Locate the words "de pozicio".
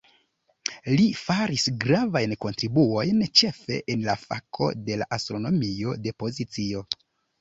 6.07-6.83